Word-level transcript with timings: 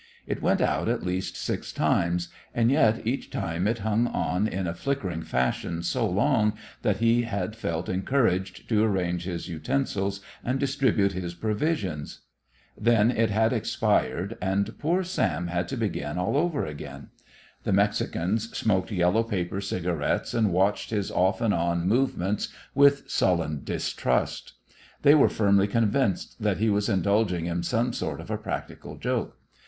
It 0.25 0.41
went 0.41 0.61
out 0.61 0.89
at 0.89 1.03
least 1.03 1.37
six 1.37 1.71
times, 1.71 2.29
and 2.55 2.71
yet 2.71 3.05
each 3.05 3.29
time 3.29 3.67
it 3.67 3.77
hung 3.85 4.07
on 4.07 4.47
in 4.47 4.65
a 4.65 4.73
flickering 4.73 5.21
fashion 5.21 5.83
so 5.83 6.09
long 6.09 6.53
that 6.81 6.97
he 6.97 7.21
had 7.21 7.55
felt 7.55 7.87
encouraged 7.87 8.67
to 8.69 8.83
arrange 8.83 9.25
his 9.25 9.47
utensils 9.47 10.19
and 10.43 10.59
distribute 10.59 11.11
his 11.11 11.35
provisions. 11.35 12.21
Then 12.75 13.11
it 13.11 13.29
had 13.29 13.53
expired, 13.53 14.39
and 14.41 14.75
poor 14.79 15.03
Sam 15.03 15.49
had 15.49 15.67
to 15.67 15.77
begin 15.77 16.17
all 16.17 16.35
over 16.35 16.65
again. 16.65 17.09
The 17.63 17.71
Mexicans 17.71 18.57
smoked 18.57 18.91
yellow 18.91 19.21
paper 19.21 19.61
cigarettes 19.61 20.33
and 20.33 20.51
watched 20.51 20.89
his 20.89 21.11
off 21.11 21.41
and 21.41 21.53
on 21.53 21.87
movements 21.87 22.47
with 22.73 23.07
sullen 23.07 23.61
distrust; 23.63 24.53
they 25.03 25.13
were 25.13 25.29
firmly 25.29 25.67
convinced 25.67 26.41
that 26.41 26.57
he 26.57 26.71
was 26.71 26.89
indulging 26.89 27.45
in 27.45 27.61
some 27.61 27.93
sort 27.93 28.19
of 28.19 28.31
a 28.31 28.37
practical 28.39 28.95
joke. 28.97 29.37